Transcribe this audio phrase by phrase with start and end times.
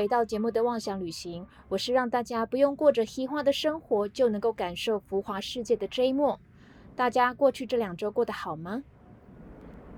[0.00, 6.40] 回到节目的妄想旅行，我是让大家不用过着虚化的生活，就能够感受浮华世界的 J 莫。
[6.96, 8.82] 大家过去这两周过得好吗？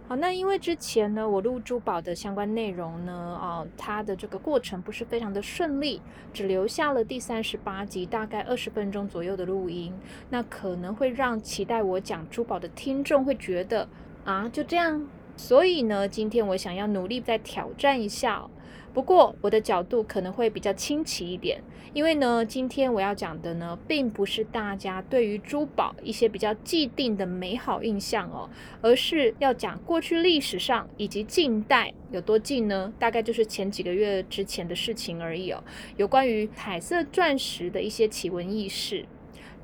[0.08, 9.94] 好，那因为之前呢，我录珠宝的相关内容呢，哦，它的这个过程不是非常的顺利，只留下了第三十八集大概二十分钟左右的录音，
[10.30, 13.88] 那可能会让期待我讲珠宝的听众会觉得
[14.24, 15.06] 啊，就这样。
[15.36, 18.48] 所以呢，今天我想要努力再挑战一下。
[18.92, 21.62] 不过我的角度可能会比较清奇一点，
[21.94, 28.50] 因为呢，今天我要讲的呢，并不是大家对于珠宝一些比较既定的美好印象哦，
[28.82, 32.92] 而是要讲过去历史上以及近代有多近呢？
[32.98, 35.64] 大概就是前几个月之前的事情而已哦，
[35.96, 39.06] 有关于彩色钻石的一些奇闻异事。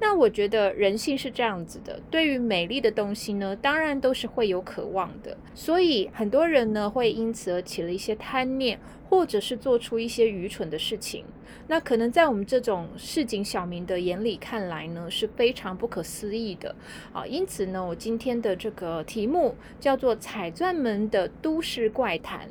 [0.01, 5.37] 那我觉得人性是这样子的，对于美丽的东西呢，当然都是会有渴望的。
[5.55, 11.25] 所以很多人呢，会因此而起了一些贪念，或者是做出一些愚蠢的事情。
[11.67, 16.75] 那可能在我们这种市井小民的眼里看来呢，是非常不可思议的
[17.13, 17.27] 啊。
[17.27, 22.47] 因此呢，我今天的这个题目叫做《彩钻门的都市怪谈》。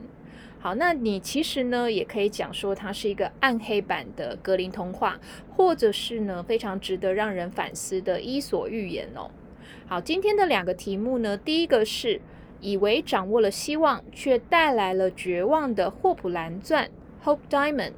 [0.60, 5.20] 好，那你其实呢，也可以讲说它是一个暗黑版的格林童话，
[5.56, 9.30] 或者是呢非常值得让人反思的伊索寓言哦。
[9.88, 12.20] 好，今天的两个题目呢，第一个是
[12.60, 16.90] 以为掌握了希望，却带来了绝望的霍普蓝钻
[17.24, 17.94] （Hope Diamond）。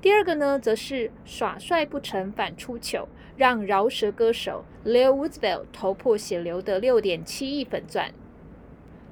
[0.00, 8.12] 第二个呢，则是耍帅不成反出糗，让饶舌歌手 Lil Woodsville 头破血流的六点七亿粉钻。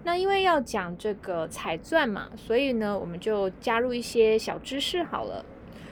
[0.06, 5.44] 那因为要讲这个彩钻嘛，所以呢，我们就加入一些小知识好了。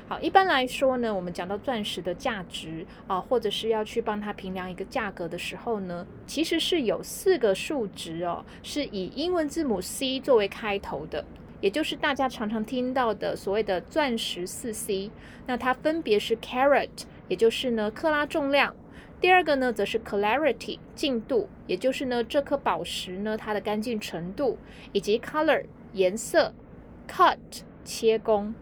[0.07, 11.25] 好，一般来说呢，我们讲到钻石的价值啊，或者是要去帮它评量一个价格的时候呢，其实是有四个数值哦，是以英文字母 C 作为开头的，
[11.61, 15.11] 也就是大家常常听到的所谓的钻石四 C。
[15.45, 16.89] 那它分别是 carat，
[17.27, 18.77] 也就是呢克拉重量。
[19.25, 24.59] 第二个呢，则是 clarity 净度，也就是呢这颗宝石呢它的干净程度，
[24.93, 25.65] 以及 color
[25.95, 26.53] 颜色
[27.09, 27.39] ，cut
[27.87, 28.55] 切工。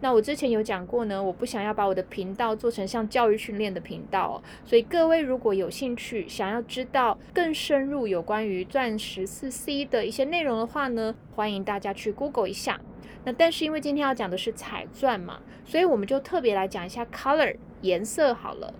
[0.00, 12.80] 那我之前有讲过呢，我不想要把我的频道做成像教育训练的频道，所以各位如果有兴趣想要知道更深入有关于钻石四 C 的一些内容的话呢，欢迎大家去 Google 一下。
[13.24, 18.72] 那但是因为今天要讲的是彩钻嘛，所以我们就特别来讲一下 color 颜色好了。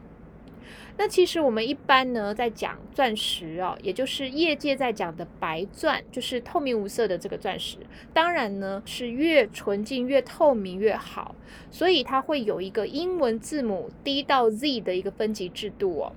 [0.98, 7.76] 那其实我们一般呢，在讲钻石哦，也就是业界在讲的白钻，就是透明无色的这个钻石。
[8.14, 11.34] 当然呢，是越纯净、越透明越好。
[11.70, 16.12] 所以它会有一个英文字母 D 到 Z 的一个分级制度哦。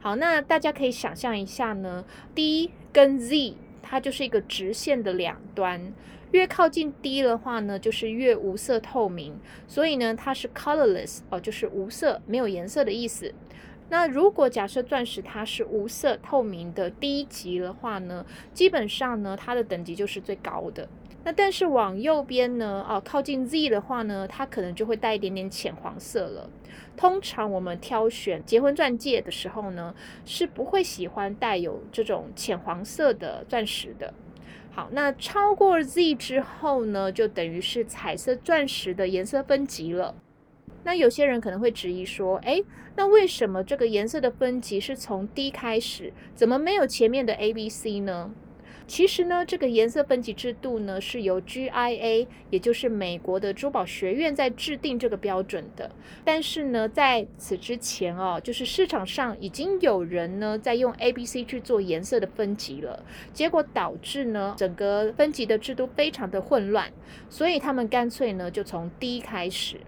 [0.00, 5.92] 好，那大家可以想象一下呢，D 跟 Z 它就是一个直线的两端，
[6.32, 9.38] 越靠近 D 的话呢，就是越无色透明。
[9.66, 13.32] 所以呢，它是 colorless 哦，就是无色、没有颜色的意思。
[13.90, 20.88] 那如果假设钻石它是无色透明的低级的话呢，基本上呢它的等级就是最高的。
[21.26, 26.50] 那但是往右边呢，哦靠近 Z 的话呢，它可能就会带一点点浅黄色了。
[26.96, 29.94] 通常我们挑选结婚钻戒的时候呢，
[30.24, 34.12] 是不会喜欢带有这种浅黄色的钻石的。
[34.70, 40.14] 好，那超过 Z 之后呢，就等于是彩色钻石的颜色分级了。
[40.84, 42.62] 那有些人可能会质疑说，哎，
[42.96, 48.32] 那为什么这个颜色的分级是从 D 开始，怎么没有前面的 A、B、C 呢？
[48.86, 55.90] 其实呢，这个颜色分级制度呢，是由 GIA，也就是美国的珠宝学院在制定这个标准的。
[56.22, 63.02] 但是呢，在此之前哦，就是市场上已经有人呢在用 A、B、C 去做颜色的分级了，
[63.32, 66.92] 结果导致呢整个分级的制度非常的混乱，
[67.30, 69.78] 所以他们干脆呢就从 D 开始。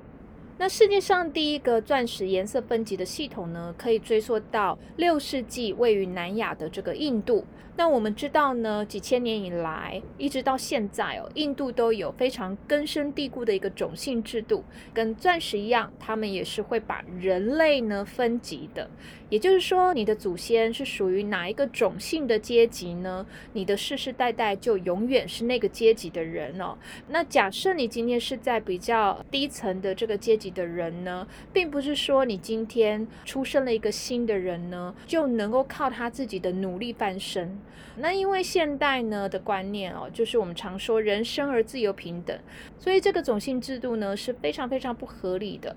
[0.58, 7.44] 那世界上第一个钻石颜色分级的系统呢，可以追溯到六世纪位于南亚的这个印度。
[7.78, 14.64] 那我们知道呢，几千年以来，一直到现在哦，印度都有非常根深蒂固的一个种姓制度，
[14.94, 18.88] 跟钻石一样，他们也是会把人类呢分级的。
[19.28, 23.26] 也就是说，你的祖先是属于哪一个种姓的阶级呢？
[23.54, 26.78] 你的世世代代就永远是那个阶级的人哦。
[27.08, 37.58] 那假设你今天是在比较低层的这个阶级的人呢，并不是说你今天出生了一个新的人呢，就能够靠他自己的努力翻身。
[37.98, 42.38] 那因为现代呢的观念哦，就是我们常说人生而自由平等，
[42.78, 45.74] 所以这个种姓制度呢是非常非常不合理的。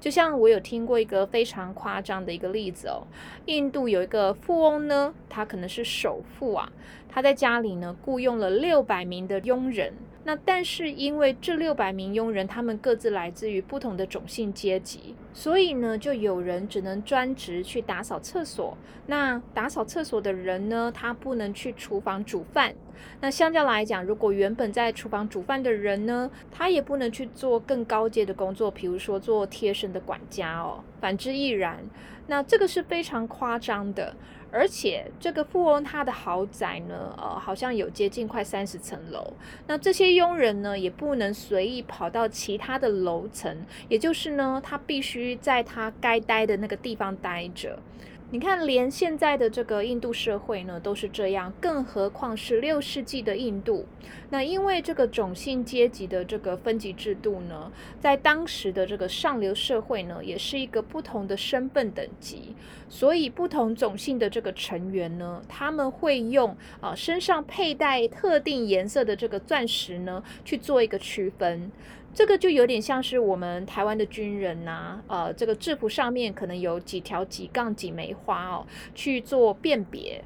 [0.00, 3.06] 就像我有听过一个非常夸张的一个例子哦，
[3.46, 6.70] 印度有一个富翁呢，他可能是首富啊，
[7.08, 9.92] 他在家里呢雇佣了六百名的佣人，
[10.24, 18.76] 那但是因为这六百名佣人，他们各自来自于不同的种姓阶级，所以呢，就有人只能专职去打扫厕所。
[19.06, 22.74] 那打扫厕所的人呢，他不能去厨房煮饭。
[23.22, 30.84] 那相较来讲，如果原本在厨房煮饭的人呢，他也不能去做更高阶的工作，比如说做贴身的管家哦。
[31.00, 31.78] 反之亦然。
[32.26, 34.14] 那这个是非常夸张的。
[34.52, 39.32] 而且这个富翁他的豪宅呢，呃，好像有接近快三十层楼。
[39.66, 47.78] 那这些佣人呢，也不能随意跑到其他的楼层，也就是呢，他必须在他该待的那个地方待着。
[48.32, 53.86] 你看，连现在的这个印度社会呢都是这样，更何况是六世纪的印度。
[54.30, 62.54] 那因为这个种姓阶级的这个分级制度呢，在当时的这个上流社会呢，也是一个不同的身份等级，
[62.88, 71.72] 所以不同种姓的这个成员呢，他们会用啊身上佩戴特定颜色的这个钻石呢去做一个区分。
[72.12, 80.22] 这个就有点像是我们台湾的军人呐，呃，这个制服上面可能有几条几杠几梅花哦，去做辨别。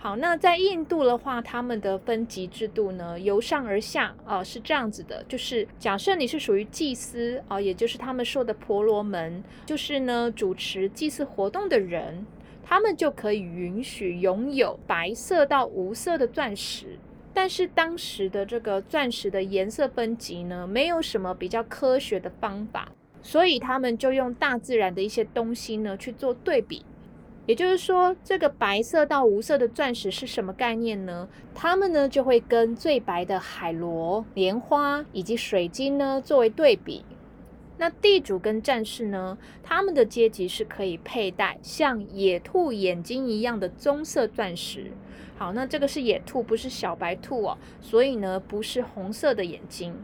[0.00, 12.24] 好，那在印度的话，他们的分级制度呢，由上而下啊是这样子的，就是假设你是属于祭司啊，也就是他们说的婆罗门，就是呢主持祭祀活动的人，
[12.64, 16.98] 他们就可以允许拥有白色到无色的钻石。
[17.40, 22.88] 但是当时的这个钻石的颜色分级呢，没有什么比较科学的方法，
[23.22, 26.84] 所以他们就用大自然的一些东西呢去做对比。
[27.46, 31.28] 也就是说，这个白色到无色的钻石是什么概念呢？
[31.54, 37.04] 他们呢就会跟最白的海螺、莲花以及水晶呢作为对比。
[37.76, 44.90] 那地主跟战士呢，他们的阶级是可以佩戴像野兔眼睛一样的棕色钻石。
[45.38, 49.94] 好，那这个是野兔，不是小白兔哦，所以呢，不是红色的眼睛。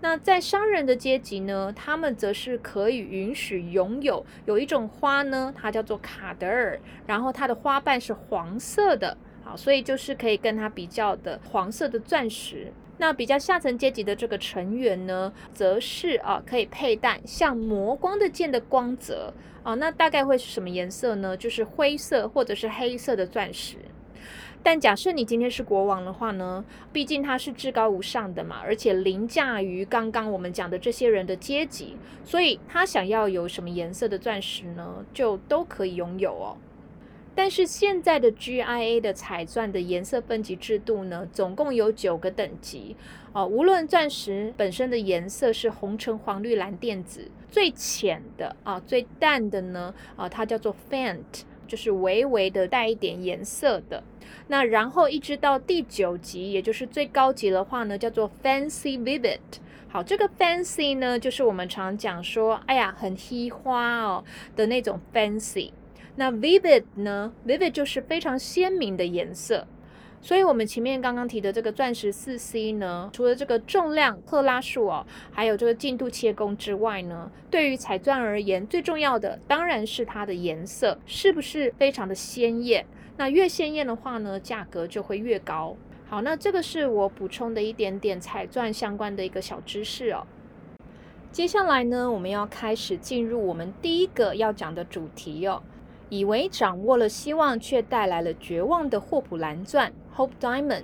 [0.00, 12.72] 那在商人的阶级呢，他们则是可以允许拥有有一种花呢，它叫做卡德尔，然后它的花瓣是黄色的，好，所以就是可以跟它比较的黄色的钻石。
[12.98, 19.32] 那比较下层阶级的这个成员呢，则是啊，可以佩戴像磨光的剑的光泽
[19.62, 21.36] 啊，那大概会是什么颜色呢？
[21.36, 23.76] 就是灰色或者是黑色的钻石。
[24.64, 36.56] 但假设你今天是国王的话呢，毕竟他是至高无上的嘛，而且凌驾于刚刚我们讲的这些人的阶级，所以他想要有什么颜色的钻石呢，就都可以拥有哦。
[37.34, 42.94] 但是现在的 GIA 的彩钻的颜色分级制度呢，总共有九个等级
[43.32, 51.42] 哦，无论钻石本身的颜色是红橙黄绿蓝靛紫，最浅的啊，最淡的呢啊，它叫做 Faint。
[51.64, 54.02] 就是微微的带一点颜色的，
[54.48, 59.38] 那然后一直到第九级，也就是最高级的话呢，叫做 Fancy Vivid。
[59.88, 64.24] 好，这个 Fancy 呢，就是我们常讲说，哎呀，很稀花哦
[64.56, 65.72] 的那种 Fancy。
[66.16, 69.66] 那 Vivid 呢，Vivid 就是非常鲜明的颜色。
[70.24, 82.86] 所以，我们前面刚刚提的这个钻石四 C 呢，除了这个重量克拉数哦，还有这个进度切工之外呢，对于彩钻而言，最重要的当然是它的颜色是不是非常的鲜艳。
[83.16, 85.76] 那越鲜艳的话呢，价格就会越高。
[86.08, 90.26] 好，那这个是我补充的一点点彩钻相关的一个小知识哦。
[91.30, 95.62] 接下来呢，我们要开始进入我们第一个要讲的主题哦。
[96.10, 100.82] 以为掌握了希望，却带来了绝望的霍普蓝钻 （Hope Diamond）。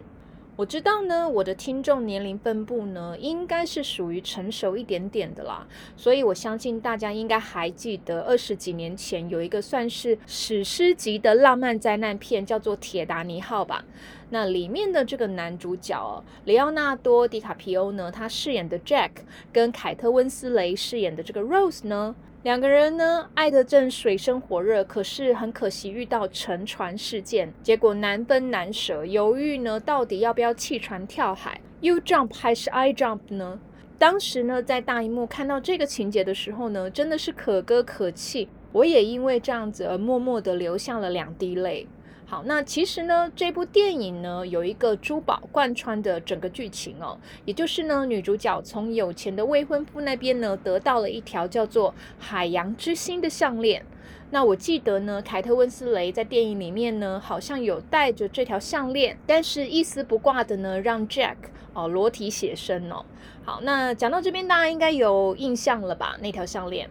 [0.58, 5.64] 我知道呢，我的听众年龄分布呢，应该是属于成熟一点点的啦，
[5.96, 13.84] 所以我相信大家应该还记得二十几年前有一个算是史诗级的浪漫灾难片，叫做《铁达尼号》吧。
[14.30, 19.10] 那里面的这个男主角里奥纳多·迪卡皮欧呢，他饰演的 Jack，
[19.52, 22.16] 跟凯特·温斯雷饰演的这个 Rose 呢。
[22.44, 33.58] 两个人呢，爱得正水深火热，可是很可惜遇到沉船事件，结果难分难舍，犹豫呢，到底要不要弃船跳海？You jump 还是 I jump 呢？
[33.98, 41.88] 当时呢，在大荧幕看到这个情节的时候呢，真的是可歌可泣，我也因为这样子而默默的流下了两滴泪。
[42.30, 53.82] 好，那其实呢，这部电影呢有一个珠宝贯穿的整个剧情哦，也就是呢，女主角从有钱的未婚夫那边呢得到了一条叫做“海洋之心”的项链。
[54.30, 61.36] 那我记得呢，凯特温斯雷在电影里面呢好像有戴着这条项链，但是一丝不挂的呢让 Jack
[61.72, 63.06] 哦裸体写生哦。
[63.42, 66.18] 好，那讲到这边，大家应该有印象了吧？
[66.20, 66.90] 那条项链。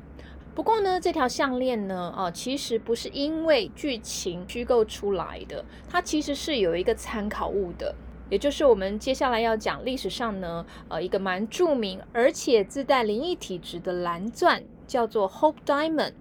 [0.57, 7.93] 不过呢，这条项链呢，啊，其实不是因为剧情虚构出来的，它其实是有一个参考物的。
[8.27, 16.13] 也就是我们接下来要讲历史上呢，呃，一个蛮著名而且自带灵异体质的蓝钻，叫做 Hope Diamond。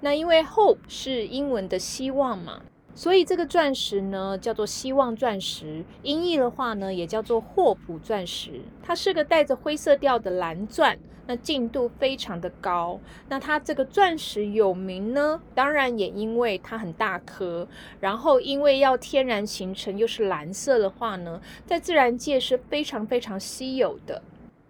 [0.00, 2.62] 那因为 Hope 是英文的希望嘛。
[2.96, 8.62] 所以这个钻石呢，叫做希望钻石，音译的话呢，也叫做霍普钻石。
[8.82, 12.98] 它是个带着灰色调的蓝钻，那净度非常的高。
[13.28, 17.68] 那它这个钻石有名呢，当然也因为它很大颗，
[18.00, 24.22] 然后因为要天然形成又是蓝色的话呢，在自然界是非常非常稀有的。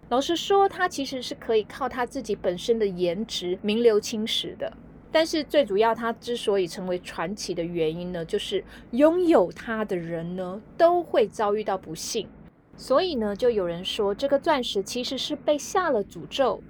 [0.09, 4.73] 老实说，它其实是可以靠它自己本身的颜值名留青史的。
[5.11, 12.27] 但是最主要，它之所以成为传奇的原因呢，就是拥有它的人呢都会遭遇到不幸，
[12.75, 16.61] 所以呢，就有人说这个钻石其实是被下了诅咒。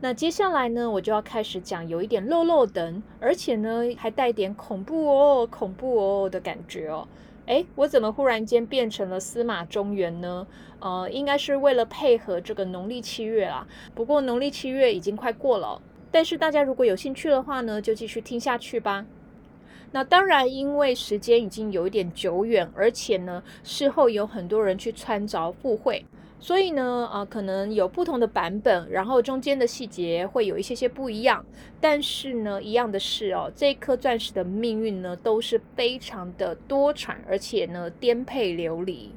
[0.00, 7.06] 那接下来呢，我就要开始讲有一点漏漏等，而且呢还带点恐怖哦、恐怖哦的感觉哦。
[7.46, 10.46] 哎，我怎么忽然间变成了司马中原呢？
[10.80, 13.66] 呃，应该是为了配合这个农历七月啦。
[13.94, 15.80] 不过农历七月已经快过了。
[16.14, 19.04] 但是大家如果有兴趣的话呢，就继续听下去吧。
[19.90, 26.06] 那当然，因为时间已经有一点久远，而且呢，事后有很多人去穿凿附会，
[26.38, 31.44] 所以呢，啊，可能有不同的版本，然后中间的细节会有一些些不一样。
[31.80, 39.10] 但是呢，一样的是哦，这颗钻石的命运呢，都是非常的多舛，而且呢，颠沛流离。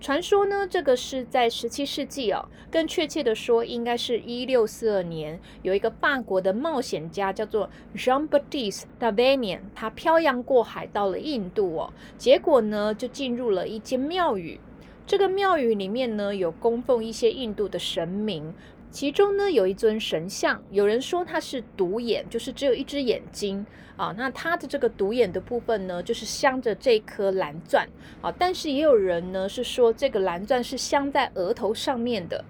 [0.00, 14.58] 传说呢，这个是在十七世纪哦，更确切的说，应该是一六四二年，有一个法国的冒险家叫做 Jean-Baptiste Davignon，他漂洋过海到了印度哦，结果呢，就进入了一间庙宇，
[15.06, 18.54] 这个庙宇里面呢，有供奉一些印度的神明。
[18.90, 23.64] 其中呢有一尊神像，有人说他是独眼，就是只有一只眼睛
[24.00, 24.14] 啊。
[24.16, 27.86] 那它的这个独眼的部分呢，就是镶着这颗蓝钻
[28.22, 28.32] 啊。
[28.38, 32.44] 但是也有人呢是说这个蓝钻是镶在额头上面的。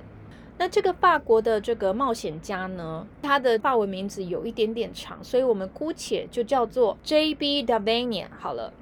[0.57, 7.65] 那这个法国的这个冒险家呢，他的法文名字有一点点长，所以我们姑且就叫做 J.B.
[7.65, 8.73] Davignon 好了。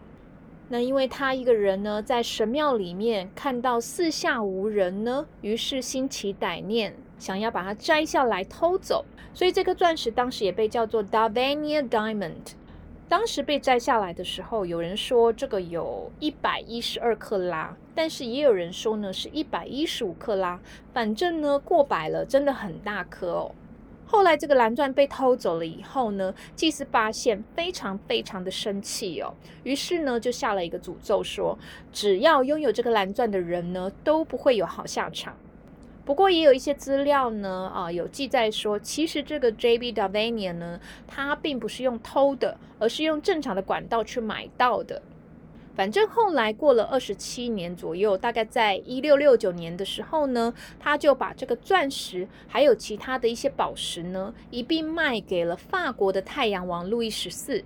[0.70, 6.94] 那因为他一个人呢，在神庙里面看到四下无人呢，于是心起歹念。
[7.18, 12.54] 想要把它摘下来偷走，所以这颗钻石当时也被叫做 Davania Diamond。
[13.08, 20.60] 当时被摘下来的时候，有人说这个有一百一十二克拉，但是也有人说呢是一百一十五克拉，
[20.92, 23.52] 反正呢过百了，真的很大颗哦。
[24.04, 29.32] 后来这个蓝钻被偷走了以后呢，祭司发现非常非常的生气哦，
[29.64, 31.58] 于是呢就下了一个诅咒，说
[31.90, 35.34] 只要拥有这个蓝钻的人呢都不会有好下场。
[36.08, 39.92] 不过也有一些资料呢，啊，有记载说，其实这个 J.B.
[39.92, 45.02] Davignon 呢，他并不是用偷的，而是用正常的管道去买到的。
[45.76, 57.62] 反正后来过了二十七年左右，大概在一六六九年的时候呢，他就把这个钻石还有其他的一些宝石呢，一并卖给了法国的太阳王路易十四。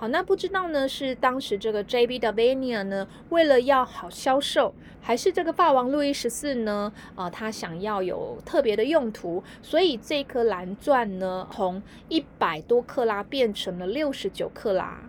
[0.00, 6.90] 好，那不知道呢，是当时这个 jb davien 呢，为了要好销售，还是这个霸王路易十四呢？
[7.16, 15.02] 呃，他想要有特别的用途，所以这颗蓝钻呢，从一百多克拉变成了六十九克拉。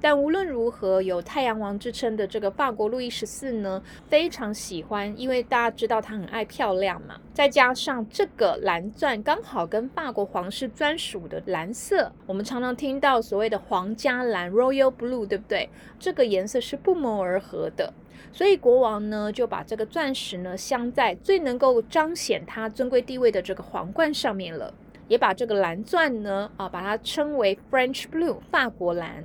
[0.00, 7.16] 但无论如何，有太阳王之称的这个法国路易十四呢，非常喜欢，因为大家知道他很爱漂亮嘛。
[7.34, 15.68] 再加上这个蓝钻刚好跟法国皇室专属的蓝色，我们常常听到所谓的皇家蓝 （Royal Blue），对不对？
[15.98, 17.92] 这个颜色是不谋而合的，
[18.32, 24.72] 所以国王呢就把这个钻石呢镶在最能够彰显他尊贵地位的这个皇冠上面了，
[25.08, 29.24] 也把这个蓝钻呢啊把它称为 French Blue（ 法国蓝）。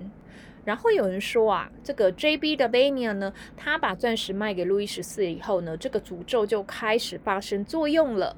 [0.66, 2.56] 然后有人说啊，这个 J.B.
[2.56, 8.36] 的 Vania 呢，他把钻石卖给路易十四以后呢，这个诅咒就开始发生作用了。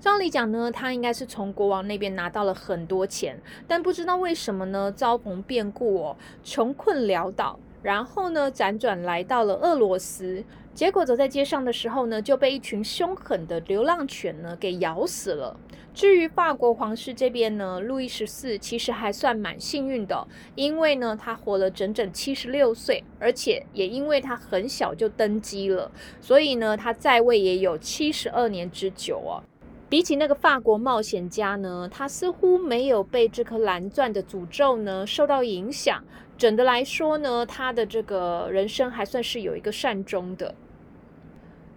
[0.00, 10.44] 照理讲呢，他应该是从国王那边拿到了很多钱，但不知道为什么呢，遭逢变故哦，穷困潦倒，然后呢，辗转来到了俄罗斯。
[10.72, 15.56] 结果走在街上的时候呢，就被一群凶狠的流浪犬呢给咬死了。
[15.98, 25.90] 至于法国皇室这边呢，路易十四其实还算蛮幸运的，因为呢他活了整整七十六岁，而且也因为他很小就登基了，
[26.20, 29.42] 所以呢他在位也有七十二年之久啊。
[29.88, 36.04] 比起那个法国冒险家呢，他似乎没有被这颗蓝钻的诅咒呢受到影响。
[36.36, 40.54] 整的来说呢，他的这个人生还算是有一个善终的。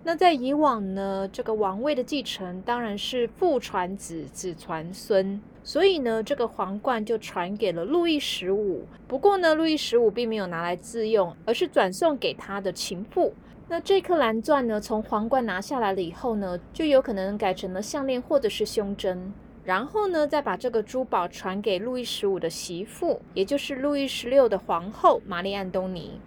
[0.03, 8.83] 那在以往呢，这个王位的继承当然是父传子，子传孙，所以呢，这个皇冠就传给了路易十五。
[9.07, 13.33] 不过呢，路易十五并没有拿来自用，而是转送给他的情妇。
[13.69, 19.31] 那这颗蓝钻呢，从皇冠拿下来了以后呢，就有可能改成了项链或者是胸针。
[19.63, 26.19] 然后呢，再把这个珠宝传给路易十五的媳妇，也就是路易十六的皇后玛丽·安东尼。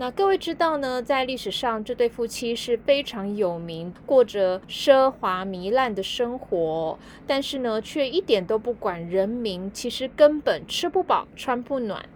[0.00, 12.08] 那各位知道呢，在历史上这对夫妻是非常有名，过着奢华糜烂的生活，但是呢，却一点都不管人民，其实根本吃不饱穿不暖。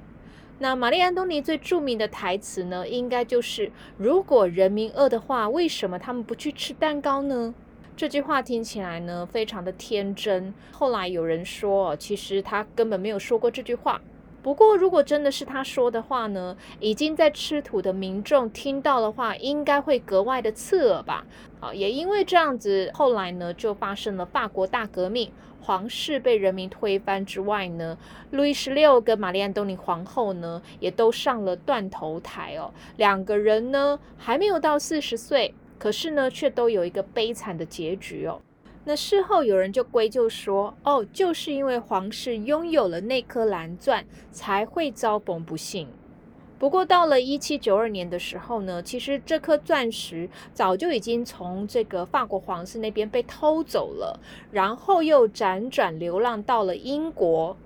[0.60, 7.54] 那玛丽·安东尼最著名的台词呢，应该就是“如果人民饿的话，为什么他们不去吃蛋糕呢？”
[7.94, 10.54] 这句话听起来呢，非常的天真。
[10.72, 14.00] 后来有人说，其实他根本没有说过这句话。
[14.44, 21.24] 不过，如果真的是他说的话呢，已经在吃土的民众听到的话，应该会格外的刺耳吧？
[21.60, 25.32] 啊，也因为这样子，后来呢，就发生了法国大革命，
[25.62, 27.96] 皇室被人民推翻之外呢，
[28.32, 32.70] 路易十六跟玛丽安东尼皇后呢，也都上了断头台哦。
[32.98, 38.42] 两个人呢，还没有到四十岁，可是呢，却都有一个悲惨的结局哦。
[38.86, 45.88] 那事后有人就归咎说，哦，就是因为皇室拥有了那颗蓝钻，才会遭逢不幸。
[46.58, 57.56] 不过到了一七九二年的时候呢，其实这颗钻石早就已经从这个法国皇室那边被偷走了，然后又辗转流浪到了英国。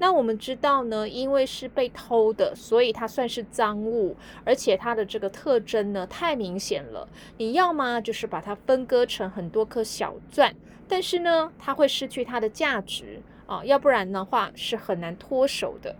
[0.00, 7.06] 那我们知道呢，因为是被偷的，所以它算是赃物，而且它的这个特征呢太明显了。
[7.36, 10.56] 你要么就是把它分割成很多颗小钻，
[10.88, 15.94] 但是呢，它会失去它的价值啊，要不然的话是很难脱手的。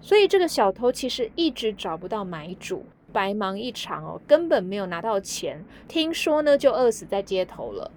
[0.00, 7.90] 所以这个小偷其实一直找不到买主，白忙一场哦，根本没有拿到钱，听说呢就饿死在街头了。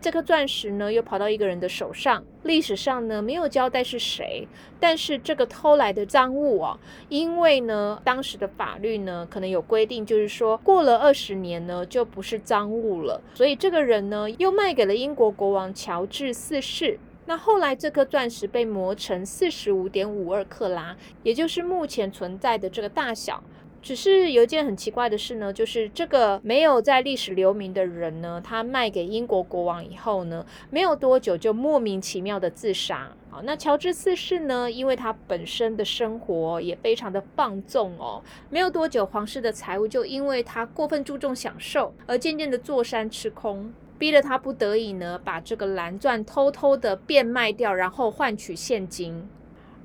[0.00, 2.22] 这颗钻石呢，又跑到一个人的手上。
[2.44, 4.46] 历史上呢，没有交代是谁，
[4.78, 6.78] 但是这个偷来的赃物哦，
[7.08, 13.20] 因为呢，当时的法律呢，可能有规定，就是说过了二十年呢，就不是赃物了。
[13.34, 17.00] 所以这个人呢，又卖给了英国国王乔治四世。
[17.26, 23.42] 那后来这颗钻石被磨成四十五点五二克拉，也就是目前存在的这个大小。
[23.80, 33.12] 只是有一件很奇怪的事呢，就是这个没有在历史留名的人呢，他卖给英国国王以后呢，没有多久就莫名其妙的自杀。
[33.30, 49.28] 好，那乔治四世呢，因为他本身的生活也非常的放纵哦，没有多久皇室的财务就因为他过分注重享受而渐渐的坐山吃空，逼得他不得已呢，把这个蓝钻偷偷的变卖掉，然后换取现金。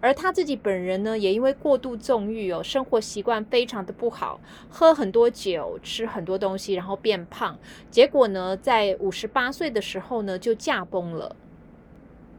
[0.03, 7.57] 而他自己本人呢，也因为过度纵欲哦，生活习惯非常的不好，喝很多酒，吃很多东西，然后变胖，
[7.89, 11.37] 结果呢，在五十八岁的时候呢，就驾崩了。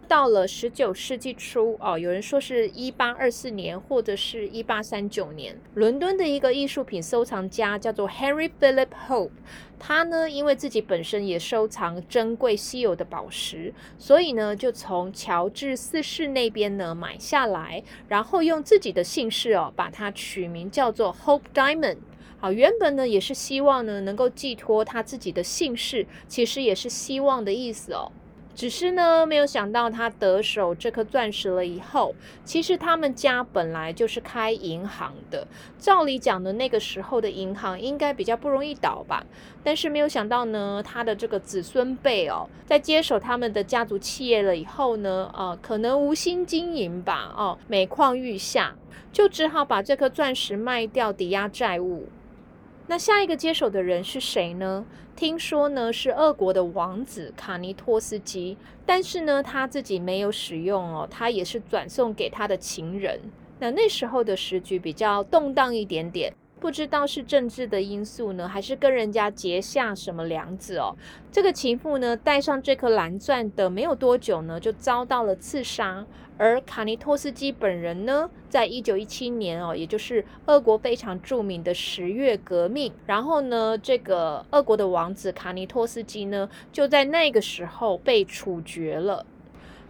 [0.06, 9.30] 到了十九世纪初哦，有人说是一八二四年或者是一八三九年，伦敦的一个艺术品收藏家叫做 Henry Philip Hope，
[9.86, 21.98] 他呢因为自己本身也收藏珍贵稀有的宝石，所以呢就从乔治四世那边呢买下来，然后用自己的姓氏哦把它取名叫做 Hope Diamond。
[22.38, 28.10] 好，原本呢也是希望呢能够寄托他自己的姓氏，其实也是希望的意思哦。
[28.54, 32.14] 只是呢，没有想到他得手这颗钻石了以后，
[32.44, 35.46] 其实他们家本来就是开银行的。
[35.78, 39.26] 照理讲呢，那个时候的银行应该比较不容易倒吧。
[39.62, 48.76] 但是没有想到呢，他的这个子孙辈哦，在接手他们的家族企业了以后呢，呃，可能无心经营吧，哦，每况愈下，
[49.12, 52.08] 就只好把这颗钻石卖掉抵押债务。
[52.86, 54.84] 那下一个接手的人是谁呢？
[55.16, 63.18] 听说呢是俄国的王子卡尼托斯基，但是呢他自己没有使用哦，他也是转送给他的情人。
[63.58, 66.34] 那那时候的时局比较动荡一点点。
[66.64, 70.96] 不知道是政治的因素呢，还是跟人家结下什么梁子哦？
[71.30, 76.06] 这个情妇呢，戴上这颗蓝钻的没有多久呢，就遭到了刺杀。
[76.38, 89.26] 而卡尼托斯基本人呢，在一九一七年哦，也就是俄国非常著名的十月革命，然后呢，这个俄国的王子卡尼托斯基呢，就在那个时候被处决了。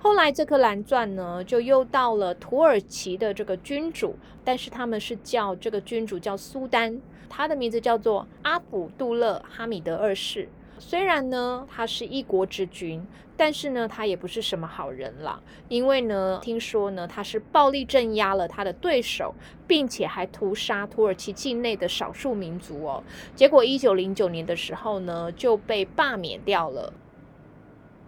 [0.05, 4.15] 后来这颗蓝钻呢，就又到了土耳其的这个君主，
[4.45, 10.47] 但是他们是叫这个君主叫苏丹，他的名字叫做阿卜杜勒哈米德二世。
[10.79, 13.03] 虽然呢他是一国之君，
[13.35, 19.35] 但是呢他也不是什么好人啦，因为呢听说呢他是暴力镇压了他的对手，
[19.67, 23.03] 并且还屠杀土耳其境内的少数民族哦。
[23.35, 26.93] 结果一九零九年的时候呢就被罢免掉了。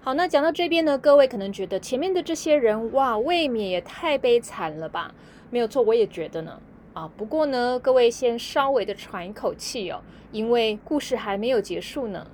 [0.06, 5.12] 好，那讲到这边呢，各位可能觉得前面的这些人，哇，未免也太悲惨了吧？
[5.50, 6.60] 没有错，我也觉得呢。
[6.92, 7.10] 啊。
[7.16, 12.24] 不过呢，各位先稍微的喘一口气哦，因为故事还没有结束呢。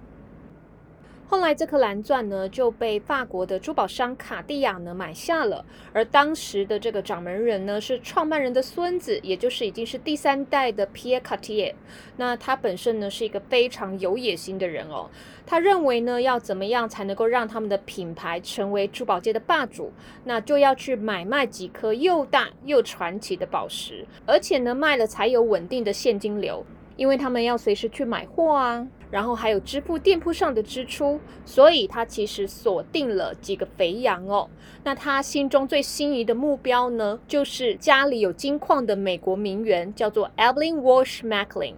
[1.26, 11.74] 后来这颗蓝钻呢就被法国的珠宝商卡地亚呢买下了，而当时的这个掌门人呢是创办人的孙子，也就是已经是第三代的皮耶卡蒂耶。
[12.18, 15.08] 那他本身呢是一个非常有野心的人哦，
[15.46, 19.90] 他认为呢要怎么样才能够让他们的品牌成为珠宝界的霸主，
[20.24, 26.64] 那就要去买卖几颗又大又传奇的宝石，而且呢卖了才有稳定的现金流。
[26.94, 34.48] 因为他们要随时去买货啊，然后还有支付店铺上的支出，所以他其实锁定了几个肥羊哦。
[34.84, 41.74] 那他心中最心仪的目标呢，就是家里有金矿的美国名媛，叫做 Evelyn Walsh Macklin。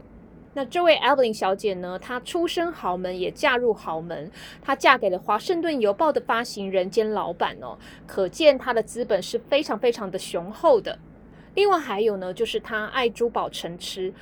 [0.57, 4.31] 那这位 Evelyn 小姐呢，她出身豪门，也嫁入豪门，
[4.63, 10.97] 她嫁给了华盛顿邮报的发行人兼老板哦，可见她的资本是非常非常的雄厚的。
[11.57, 14.15] 另外还有呢，就是她爱珠宝成痴。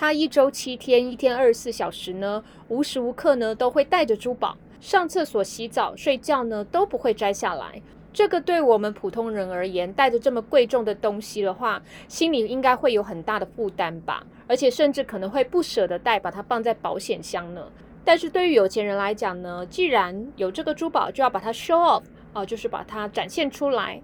[0.00, 7.82] 他一周七天，一天二十四小时呢，无时无刻呢都会带着珠宝上厕所、洗澡、睡觉呢都不会摘下来。
[8.10, 14.24] 这个对我们普通人而言，带着这么贵重的东西的话，心里应该会有很大的负担吧？
[14.46, 17.62] 而且甚至可能会不舍得带，把它放在保险箱呢。
[18.02, 24.00] 但是对于有钱人来讲呢，既然有这个珠宝，就要把它 show off 啊，就是把它展现出来。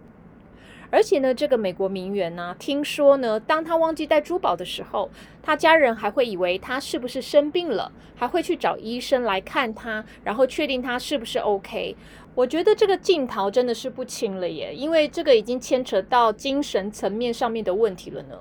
[0.90, 5.10] 而且呢，这个美国名媛呢，听说呢，当她忘记带珠宝的时候，
[5.42, 11.96] 她家人还会以为她是不是生病了，还会去找医生来看她，然后确定她是不是 OK。
[12.34, 18.38] 我觉得这个镜头真的是不轻了耶，因为这个已经牵扯到精神层面上面的问题了呢。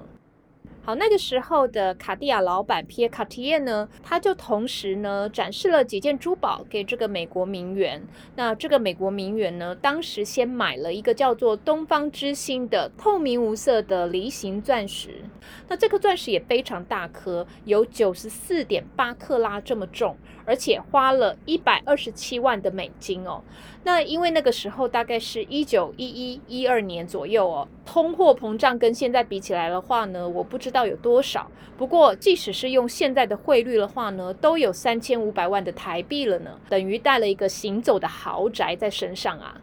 [0.86, 8.00] 好，那个时候的卡地亚老板皮耶卡提耶呢，他就同时呢展示了几件珠宝给这个美国名媛。
[8.36, 15.24] 那这个美国名媛呢，当时先买了一个叫做东方之星的透明无色的梨形钻石。
[15.68, 23.44] 那这颗钻石也非常大颗，有九十四点八克拉这么重，而且花了一百二十七万的美金哦。
[23.86, 31.52] 那因为那个时候大概是一九一一一二年左右哦，通货膨胀跟现在比起来的话呢，我不知道有多少。
[31.78, 39.62] 不过即使是用现在的汇率的话呢，都有三千五百万的台币了呢，等于带了一个行走的豪宅在身上啊。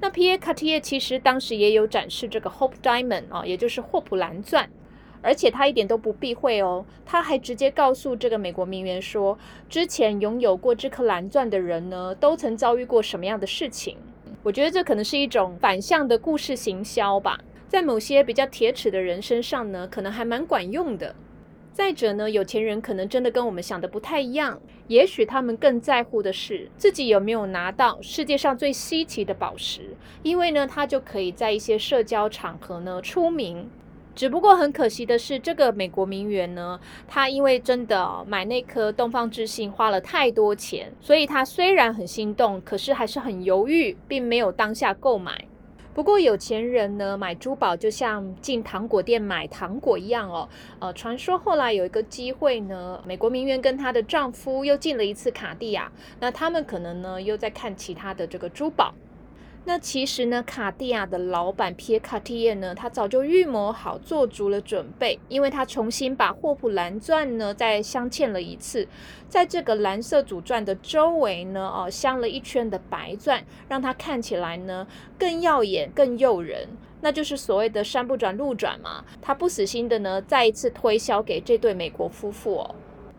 [0.00, 4.70] 那皮耶卡蒂耶其实当时也有展示这个 Hope Diamond 啊，也就是霍普蓝钻。
[5.24, 9.38] 而且他一点都不避讳哦，他还直接告诉这个美国名媛说，
[9.70, 13.96] 之前拥有过这颗蓝钻的人呢，都曾遭遇过什么样的事情。
[14.42, 21.14] 我觉得这可能是一种反向的故事行销吧，在某些比较铁齿的人身上呢，可能还蛮管用的。
[21.72, 33.68] 再者呢，有钱人可能真的跟我们想的不太一样，也许他们更在乎的是自己有没有拿到世界上最稀奇的宝石，因为呢，他就可以在一些社交场合呢出名。
[34.14, 45.44] 只不过很可惜的是，这个美国名媛呢，她因为真的买那颗东方之星花了太多钱，所以她虽然很心动，可是还是很犹豫，并没有当下购买。
[45.92, 50.48] 不过有钱人呢，买珠宝就像进糖果店买糖果一样哦。
[50.80, 58.92] 呃，传说后来有一个机会呢，美国名媛跟她的丈夫又进了一次卡地亚，那他们可能呢又在看其他的这个珠宝。
[59.66, 68.86] 那其实呢，卡地亚的老板皮耶卡蒂耶呢，他早就预谋好，做足了准备，因为他重新把霍普蓝钻呢再镶嵌了一次，
[69.26, 74.86] 在这个蓝色主钻的周围呢，哦，镶了一圈的白钻，让它看起来呢
[75.18, 76.68] 更耀眼、更诱人，
[77.00, 79.02] 那就是所谓的山不转路转嘛。
[79.22, 82.74] 他不死心的呢，再一次推销给这对美国夫妇哦，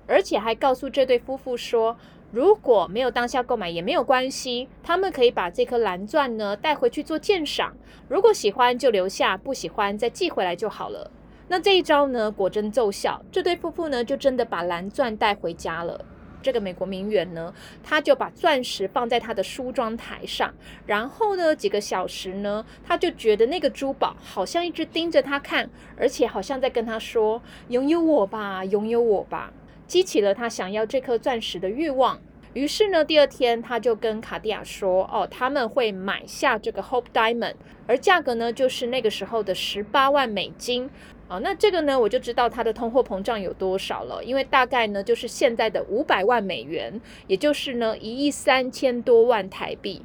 [0.05, 1.97] 而且还告诉这对夫妇说。
[2.31, 7.75] 如果没有当下购买也没有关系，他们可以把这颗蓝钻呢带回去做鉴赏。
[8.09, 11.09] 如果喜欢就留下，不喜欢再寄回来就好了。
[11.47, 16.03] 那这一招呢果真奏效，这对夫妇呢就真的把蓝钻带回家了。
[16.41, 17.51] 这个美国名媛呢，
[17.83, 20.53] 他就把钻石放在他的梳妆台上，
[20.85, 29.51] 然后呢几个小时呢，他就觉得那个珠宝好像一直盯着他看，而且好像在跟他说：“拥有我吧，拥有我吧。”
[29.87, 32.19] 激起了他想要这颗钻石的欲望。
[32.53, 40.89] 于是呢，第二天他就跟卡地亚说：“哦，他们会买下这个 Hope Diamond，而价格呢就是那个时候的十八万美金。
[41.27, 50.03] 啊，那这个呢我就知道它的通货膨胀有多少了，因为大概呢就是现在的五百万美元，也就是呢一亿三千多万台币。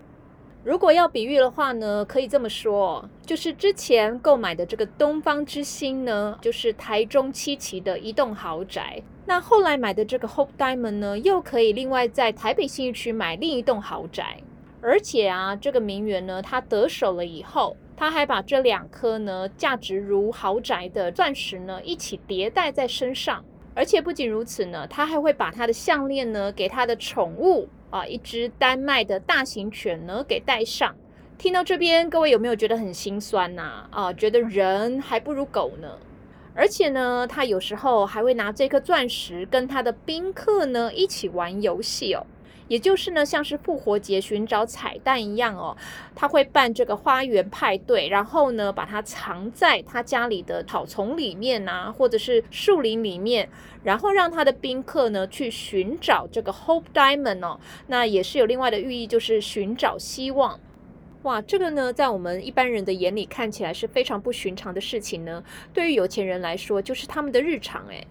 [0.63, 14.43] 如果要比喻的话呢，可以这么说，就是之前购买的这个东方之星呢，就是台中七期的一栋豪宅。”那后来买的这个 Hope Diamond 呢，又可以另外在台北信义区买另一栋豪宅，
[14.83, 23.43] 而且啊，这个名媛呢，她得手了以后，她还把这两颗呢价值如豪宅的钻石呢一起叠戴在身上，
[23.75, 30.95] 而且不仅如此呢，她还会把她的项链呢给她的宠物啊一只丹麦的大型犬呢给带上。
[31.37, 33.87] 听到这边，各位有没有觉得很心酸呐？
[33.91, 35.99] 啊，觉得人还不如狗呢。
[36.55, 42.27] 而且呢，他有时候还会拿这颗钻石跟他的宾客呢一起玩游戏哦，
[42.71, 45.77] 也就是呢，像是复活节寻找彩蛋一样哦，
[46.15, 53.49] 他会办这个花园派对，然后呢，把它藏在他家里的草丛里面啊，或者是树林里面，
[53.83, 60.61] 然后让他的宾客呢去寻找这个 Hope Diamond 哦，那也是有另外的寓意，就是寻找希望。
[61.23, 65.43] 哇，这个呢，在我们一般人的眼里看起来是非常不寻常的事情呢。
[65.75, 68.07] 对于有钱人来说，就是他们的日常诶。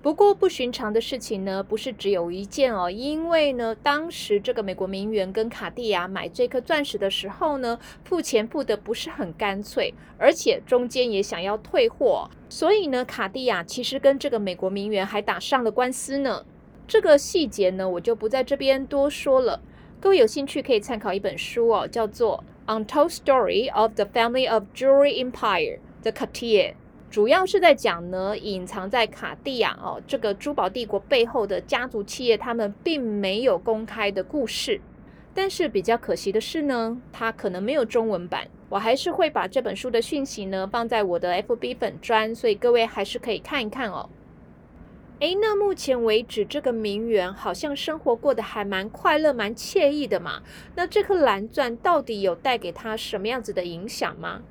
[0.00, 2.88] 不过不寻常的事情呢，不是只有一件哦。
[2.88, 16.44] 因为呢，当时这个美国名媛跟卡地亚买这颗钻石的时候呢，付钱付的不是很干脆，而且中间也想要退货，所以呢，卡地亚其实跟这个美国名媛还打上了官司呢。
[16.86, 19.60] 这个细节呢，我就不在这边多说了。
[20.00, 26.74] 各位有兴趣可以参考一本书哦，叫做《Untold Story of the Family of Jewelry Empire》的 Cartier，
[27.10, 34.80] 主要是在讲呢，隐藏在卡地亚哦这个珠宝帝国背后的家族企业，他们并没有公开的故事。
[35.34, 38.48] 但是比较可惜的是呢，它可能没有中文版。
[38.68, 44.10] 我还是会把这本书的讯息呢放在我的 FB 粉专，所以各位还是可以看一看哦。
[45.20, 50.42] 诶，那目前为止，这个名媛好像生活过得还蛮快乐、蛮惬意的嘛。
[50.74, 54.42] 那这颗蓝钻到底有带给她什么样子的影响吗？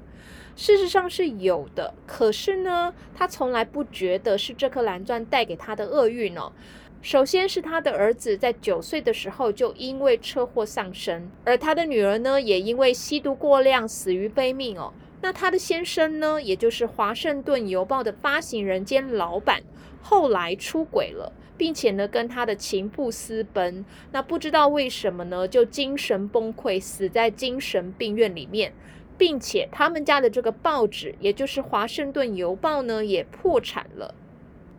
[0.57, 6.51] 事实上是有的，可是呢，他从来不觉得是这颗蓝钻带给他的厄运哦。
[6.99, 14.91] 首先是他的儿子在九岁的时候就因为车祸丧生，而他的女儿呢，也因为吸毒过量死于非命哦。
[15.21, 19.61] 那他的先生呢，也就是《华盛顿邮报》的发行人兼老板。
[20.01, 28.73] 后来出轨了，并且呢跟他的情妇私奔，那不知道为什么呢就精神崩溃，死在精神病院里面，
[29.17, 34.13] 并且他们家的这个报纸，也就是《华盛顿邮报》呢也破产了。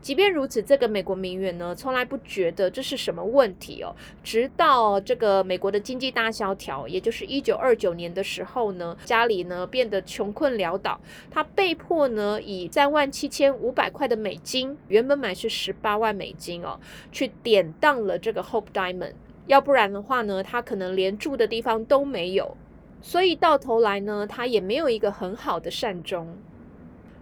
[0.01, 3.94] 即便如此，这个美国名媛呢，从来不觉得这是什么问题哦。
[4.22, 16.79] 直到这个美国的经济大萧条，也就是一九二九年的时候呢，家里呢变得穷困潦倒，他被迫呢以三万七千五百块的美金，原本买是十八万美金哦，
[17.11, 19.14] 去典当了这个 Hope Diamond。
[19.48, 22.57] 要不然的话呢，他可能连住的地方都没有。
[23.00, 26.37] 所以到头来呢，他也没有一个很好的善终。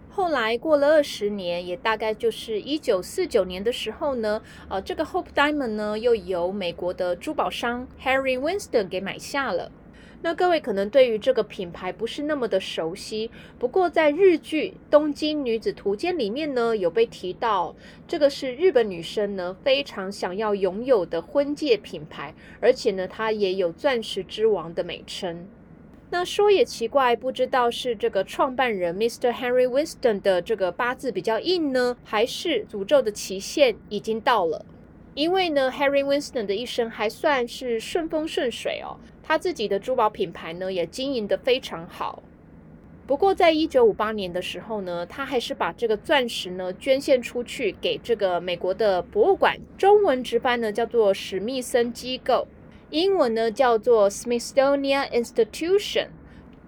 [0.09, 9.71] 后来过了二十年，也大概就是一九四九年的时候呢，呃，这个 Hope Diamond 呢又由美国的珠宝商 Harry Winston 给买下了。
[10.23, 17.75] 那各位可能对于这个品牌不是那么的熟悉，不过在日剧《东京女子图鉴》里面呢有被提到，
[18.07, 25.47] 这个是日本女生呢非常想要拥有的婚戒品牌，而且呢它也有钻石之王的美称。
[26.09, 29.33] 那说也奇怪，不知道是这个创办人 Mr.
[29.33, 34.65] Henry Winston 的这个八字比较硬呢，还是诅咒的期限已经到了？
[35.15, 42.23] 因为呢，Henry Winston 的一生还算是顺风顺水哦，他自己的珠宝品牌呢也经营得非常好。
[43.05, 52.47] 不过，在一九五八年的时候呢，他还是把这个钻石呢捐献出去给这个美国的博物馆，中文直翻呢叫做史密森机构。
[52.89, 56.07] 英文呢叫做 Smithsonian Institution，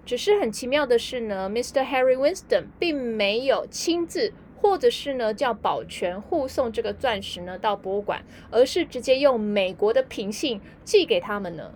[0.04, 1.82] 只是很奇妙的是呢，Mr.
[1.82, 11.72] Harry Winston 并没有亲自或者是呢叫保全护送这个钻石呢到博物馆，而是直接用美国的平信寄给他们呢。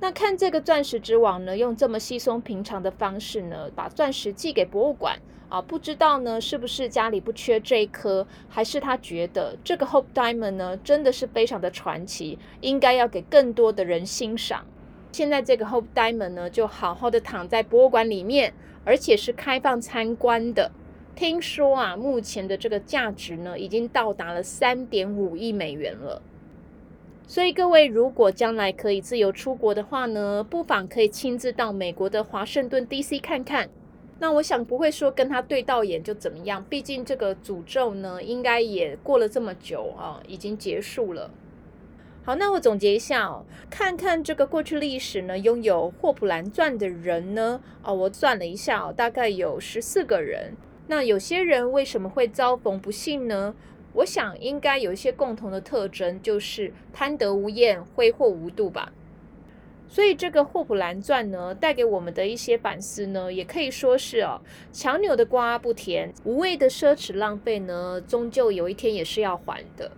[0.00, 5.20] 那看这个钻石之王呢，用这么稀松平常的方式呢，把钻石寄给博物馆。
[5.52, 14.64] 啊，不知道呢，是不是家里不缺这一颗，还是他觉得这个 Hope Diamond 呢，真的是非常的传奇，应该要给更多的人欣赏。
[15.12, 18.54] 现在这个 Hope Diamond 呢，就好好的躺在博物馆里面，
[18.86, 20.72] 而且是开放参观的。
[21.14, 26.22] 听说啊，目前的这个价值呢，已经到达了三点五亿美元了。
[27.26, 33.68] 所以各位如果将来可以自由出国的话呢，不妨可以亲自到美国的华盛顿 DC 看看。
[34.22, 41.28] 那我想不会说跟他对到眼就怎么样，毕竟这个诅咒呢，应该也过了这么久啊，已经结束了。
[42.22, 50.54] 好，那我总结一下哦，看看这个过去历史呢，拥有霍普兰钻的人呢，哦，我算了一下哦，大概有十四个人。
[50.86, 53.56] 那有些人为什么会遭逢不幸呢？
[53.94, 58.92] 我想应该有一些共同的特征，就是贪得无厌、挥霍无度吧。
[59.92, 64.40] 所以这个霍普蓝钻呢，带给我们的一些反思呢，也可以说是哦，
[64.72, 69.92] 强扭的瓜不甜，无谓的奢侈浪费呢，终究有一天也是要还的。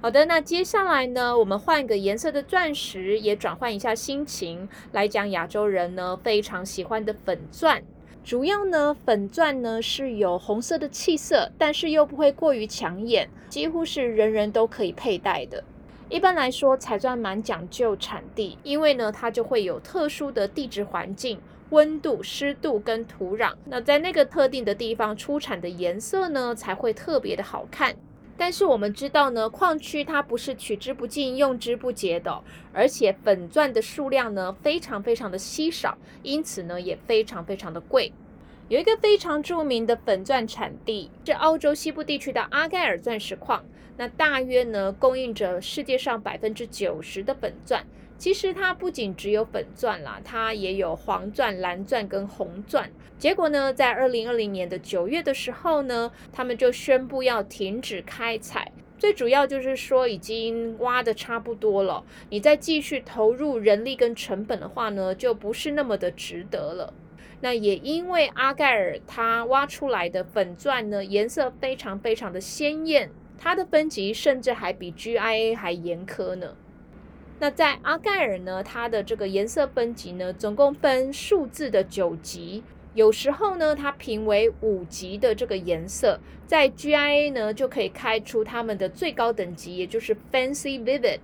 [0.00, 7.80] 好的，那接下来呢，我们换一个颜色的钻石，也转换一下心情，来讲亚洲人呢非常喜欢的粉钻。
[8.24, 15.62] 主要呢，粉钻呢是有红色的气色，但是又不会过于抢眼，几乎是人人都可以佩戴的。
[16.12, 23.54] 一般来说，彩钻蛮讲究产地，因为呢，它就会有特殊的地质环境、温度、湿度跟土壤。
[23.64, 27.96] 那在那个特定的地方出产的颜色呢，才会特别的好看。
[28.36, 32.42] 但是我们知道呢，矿区它不是取之不尽、用之不竭的，
[32.74, 38.12] 而且粉钻的数量呢非常非常的稀少，因此呢也非常非常的贵。
[38.68, 43.64] 有一个非常著名的粉钻产地是澳洲西部地区的阿盖尔钻石矿。
[43.96, 47.84] 那大约呢，供应着世界上百分之九十的粉钻。
[48.18, 52.88] 其实它不仅只有粉钻啦，它也有黄钻、蓝钻跟红钻。
[53.18, 58.70] 结果呢，在二零二零年的九月的时候呢，他们就宣布要停止开采。
[58.96, 66.94] 最主要就是说，已经挖的差不多了，你再继续投入人力跟成本的话呢，就不是那么的值得了。
[67.40, 73.10] 那也因为阿盖尔它挖出来的粉钻呢，颜色非常非常的鲜艳。
[73.42, 76.54] 它的分级甚至还比 GIA 还严苛呢。
[77.40, 82.62] 那在阿盖尔呢，它的这个颜色分级呢，总共分数字的九级。
[82.94, 91.18] 有时候呢，它评为五级的这个颜色，在 GIA 呢就可以开出它们的最高等级，也就是 Fancy Vivid。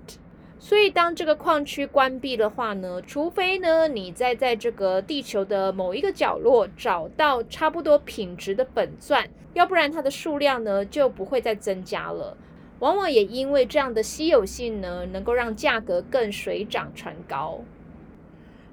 [0.61, 12.37] 所以，当这个矿区关闭的话呢，除非呢你再在这个地球的某一个角落找到差不多品质的本钻，要不然它的数量呢就不会再增加了。
[12.81, 17.61] 往往也因为这样的稀有性呢，能够让价格更水涨船高。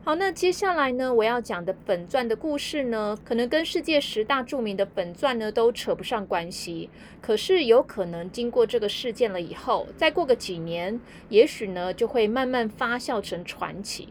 [0.07, 6.91] 好，那接下来呢，我要讲的粉钻的故事呢，可能跟世界十大著名的粉钻呢都扯不上关系。
[7.19, 14.09] 可是有可能经过这个事件了以后，再过个几年，也许呢就会慢慢发酵成传奇。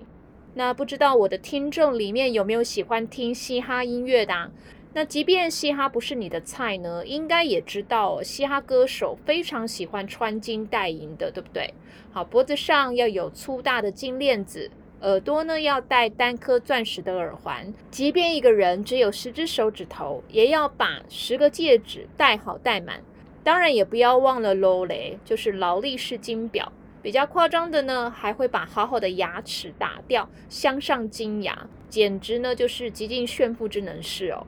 [0.55, 4.51] 那不知道我的听众里面有没有喜欢听嘻哈音乐的？
[4.95, 11.73] 那即便嘻哈不是你的菜呢，应该也知道嘻哈歌手非常喜欢穿金戴银的，对不对？
[12.11, 14.69] 好，脖子上要有粗大的金链子。
[15.01, 23.03] 耳朵呢要戴单颗钻石的耳环，即便一个人只有十只手指头，也要把十个戒指戴好戴满。
[23.43, 26.73] 当然也不要忘了劳雷，就是劳力士金表。
[27.03, 34.47] 比较夸张的呢，还会把好好的牙齿打掉，镶上金牙，简直呢就是极尽炫富之能事哦。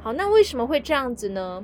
[0.00, 1.62] 好，那为什么会这样子呢？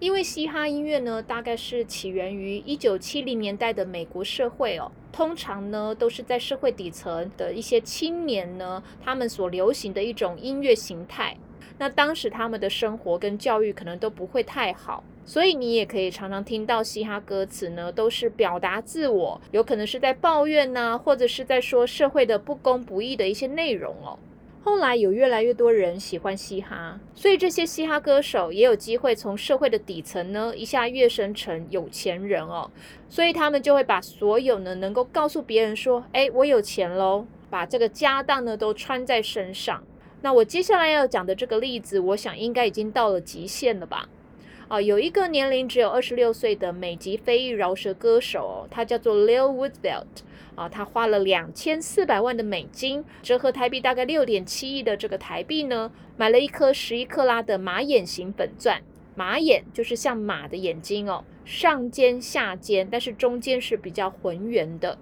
[0.00, 4.90] 因为嘻哈音乐呢，大概是起源于一九七零年代的美国社会哦。
[5.12, 11.36] 通常呢，都是在社会底层的一些青年呢，他们所流行的一种音乐形态。
[11.78, 24.18] 那当时他们的生活跟教育可能都不会太好，所以你也可以常常听到嘻哈歌词呢，都是表达自我，有可能是在抱怨呐，或者是在说社会的不公不义的一些内容哦。
[24.62, 32.70] 后来有越来越多人喜欢嘻哈，所以这些嘻哈歌手也有机会从社会的底层呢一下跃升成有钱人哦，
[33.08, 39.82] 所以他们就会把所有呢能够告诉别人说，哎，我有钱喽，把这个家当呢都穿在身上。
[40.20, 44.10] 那我接下来要讲的这个例子，我想应该已经到了极限了吧？
[44.68, 50.22] 啊，有一个年龄只有二十六岁的美籍非裔饶舌歌手，哦他叫做 Lil Woodbelt。
[50.54, 58.82] 啊，他花了两千四百万的美金，折合台币大概六点七亿的这个台币呢，买了一颗十一克拉的马眼型粉钻。
[59.14, 64.96] 马眼就是像马的眼睛哦，上尖下尖，但是中间是比较浑圆的。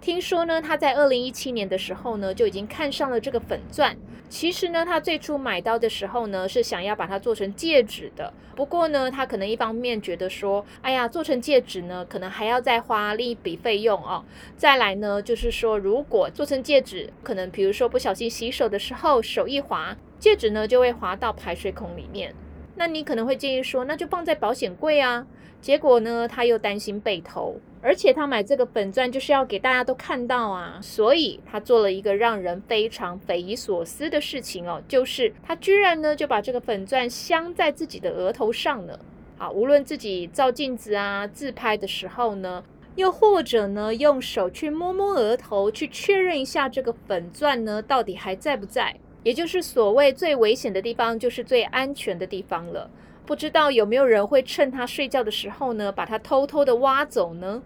[0.00, 3.96] 听说呢，他在二零一七年的时候呢，就已经看上了这个粉钻。
[4.28, 8.32] 其实呢，他最初买到的时候呢，是想要把它做成戒指的。
[8.54, 14.24] 不过呢，他可能一方面觉得说，哎呀，做成戒指呢，可能还要再花另一笔费用哦。
[14.56, 22.34] 再来呢，就是说，如果做成戒指，可能比如说不小心洗手的时候，手一滑，戒指呢就会滑到排水孔里面。
[22.76, 25.26] 那你可能会建议说，那就放在保险柜啊。
[25.60, 38.98] 结果呢，他又担心被偷，而且他买这个粉钻就是要给大家都看到啊，所以他做了一个让人非常匪夷所思的事情哦，就是他居然呢就把这个粉钻镶在自己的额头上了。
[39.36, 42.64] 好，无论自己照镜子啊、自拍的时候呢，
[42.96, 52.90] 又或者呢用手去摸摸额头，去确认一下这个粉钻呢到底还在不在，也就是所谓最危险的地方就是最安全的地方了。
[53.28, 57.62] 不知道有没有人会趁他睡觉的时候呢，把他偷偷的挖走呢？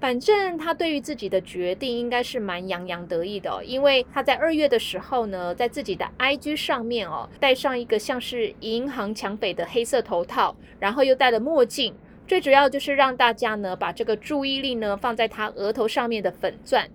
[0.00, 11.94] 反正他对于自己的决定应该是蛮洋洋得意的哦，因为他在二月的时候呢，在自己的 IG 上面哦，戴上一个像是银行抢匪的黑色头套，然后又戴了墨镜，
[12.26, 16.90] 最主要就是让大家呢把这个注意力呢放在他额头上面的粉钻。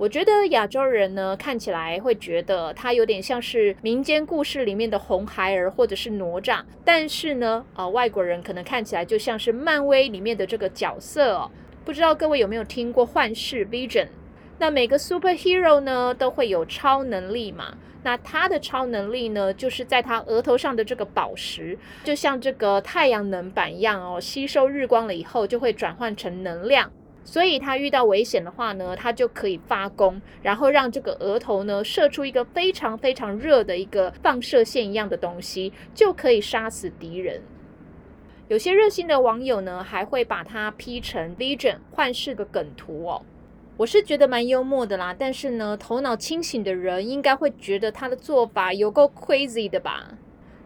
[0.00, 11.50] 我觉得亚洲人呢看起来会觉得他有点像是民间故事里面的红孩儿或者是哪吒，但是呢，呃，外国人可能看起来就像是漫威里面的这个角色哦。
[11.84, 14.06] 不知道各位有没有听过幻视 Vision？
[14.56, 17.76] 那每个 superhero 呢都会有超能力嘛？
[18.02, 26.90] 那他的超能力呢，就是在他额头上的这个宝石，就像这个太阳能板一样哦，吸收日光了以后就会转换成能量。
[27.22, 37.42] 所以他遇到危险的话呢，他就可以发功，然后让这个额头呢射出一个非常非常热的一个放射线一样的东西，就可以杀死敌人。
[38.48, 43.22] 有些热心的网友呢，还会把它 P 成 Vision 幻视的梗图哦。
[43.76, 50.18] 我是觉得蛮幽默的啦，但是呢，头脑清醒的人应该会觉得他的做法有够 crazy 的吧？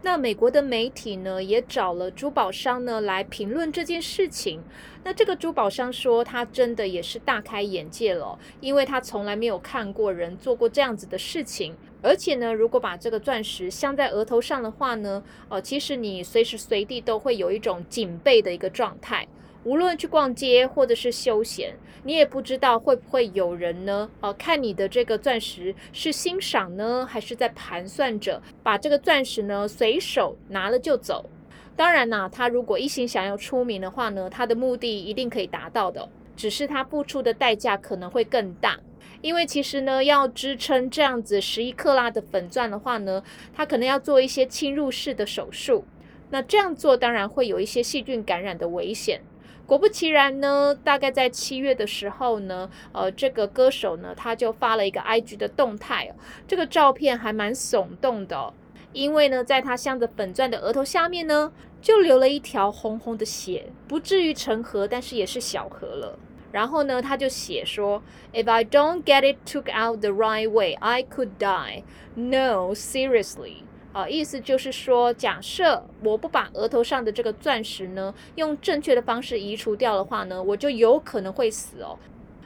[0.05, 4.61] 那美国的媒体呢，也找了珠宝商呢来评论这件事情。
[5.03, 11.75] 那这个珠宝商说，他真的也是大开眼界了，因为他从来没有看过人做过这样子的事情。
[12.03, 19.27] 而且呢，如果把这个钻石镶在额头上的话呢，呃，其实你随时随地都会有一种警备的一个状态。
[19.65, 31.31] 无论去逛街或者是休闲，你也不知道会不会有人呢，呃，看你的这个钻石是欣赏呢，还是在盘算着把这个钻石呢随手拿了就走。
[31.75, 38.79] 当然啦，他如果一心想要出名的话呢，他的目的一定可以达到的，只是他付出的代价可能会更大。
[39.23, 43.23] 因为其实呢，要支撑这样子十一克拉的粉钻的话呢，
[43.55, 45.85] 他可能要做一些侵入式的手术。
[46.31, 49.23] 那这样做当然会有一些细菌感染的危险。
[49.67, 56.15] 果不其然呢，大概在七月的时候呢，呃，这个歌手呢，他就发了一个 IG 的动态，
[56.47, 58.53] 这个照片还蛮耸动的，
[58.93, 61.51] 因为呢，在他镶着粉钻的额头下面呢，
[61.81, 66.19] 就流了一条红红的血，不至于成河，但是也是小河了。
[66.53, 68.01] 然后呢，他就写说
[68.33, 71.83] ：“If I don't get it took out the right way, I could die.
[72.15, 73.63] No, seriously。”
[73.95, 81.97] 啊，意思就是说，假设我不把额头上的这个钻石呢，用正确的方式移除掉的话呢，我就有可能会死哦。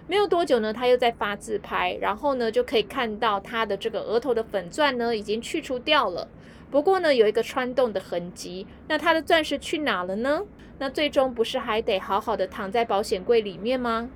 [0.06, 6.28] 没有多久呢，他又在发自拍，然后呢，就可以看到他的这个额头的粉钻呢，已经去除掉了。
[6.70, 8.66] 不过呢，有一个穿洞的痕迹。
[8.86, 10.42] 那他的钻石去哪了呢？
[10.78, 14.10] 那最终不是还得好好的躺在保险柜里面吗？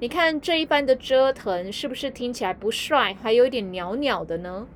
[0.00, 4.66] 你看这一般的折腾，是不是听起来不帅，还有一点袅袅的呢？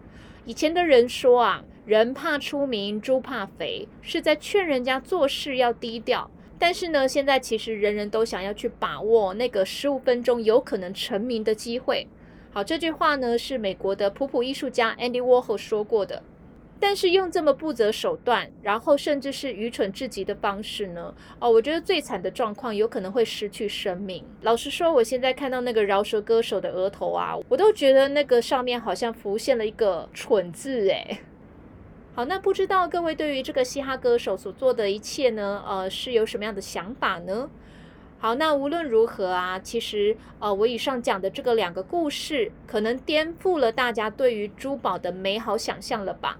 [0.44, 6.30] 以前的人说啊，人怕出名，猪怕肥，是在劝人家做事要低调。
[6.58, 12.06] 但是呢，现在其实人人都想要去把握那个十五分钟有可能成名的机会。
[12.52, 16.22] 好，这句话呢是美国的普普艺术家 Andy Warhol 说过的。
[16.78, 21.14] 但是用这么不择手段，然后甚至是愚蠢至极的方式呢？
[21.38, 24.24] 哦，我觉得最惨的状况有可能会失去生命。
[24.42, 31.18] 老实说，我现在看到那个饶舌歌手的额头啊，我都觉得那个上面好像浮现了一个“蠢”字诶。
[32.14, 37.48] 好，那不知道各位对于这个嘻哈歌手所做的一切呢，呃，是有什么样的想法呢？
[38.18, 46.38] 好，那无论如何啊，其实呃，我以上讲的这个两个故事，可能颠覆了大家对于珠宝的美好想象了吧？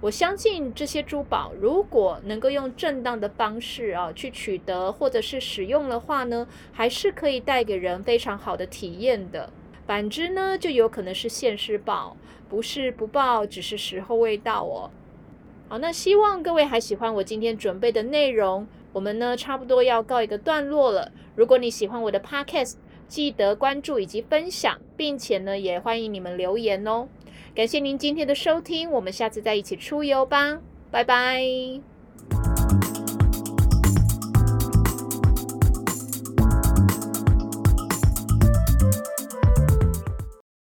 [0.00, 9.50] 我相信这些珠宝，如果能够用正当的方式啊去取得或者是使用的话呢，还是可以带给人非常好的体验的。
[9.86, 12.16] 反之呢，就有可能是现世报，
[12.48, 14.90] 不是不报，只是时候未到哦。
[15.68, 18.66] 好，那希望各位还喜欢我今天准备的内容。
[18.92, 21.10] 我们呢，差不多要告一个段落了。
[21.34, 22.74] 如果你喜欢我的 podcast，
[23.08, 27.08] 记得关注以及分享，并且呢，也欢迎你们留言哦。
[27.56, 31.42] 感谢您今天的收听，我们下次再一起出游吧，拜拜。